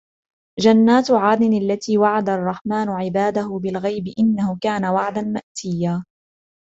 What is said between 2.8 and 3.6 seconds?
عباده